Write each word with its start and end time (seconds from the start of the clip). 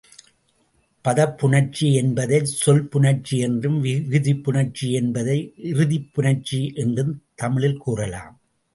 பதப் 1.05 1.37
புணர்ச்சி 1.37 1.93
என்பதைச் 1.93 2.45
சொல் 2.45 2.87
புணர்ச்சி 2.87 3.37
என்றும், 3.39 3.83
விகுதிப் 3.83 4.43
புணர்ச்சி 4.43 4.91
என்பதை 4.93 5.37
இறுதிநிலைப் 5.63 6.13
புணர்ச்சி 6.13 6.75
என்றும் 6.75 7.13
தமிழில் 7.35 7.77
கூறலாம். 7.77 8.35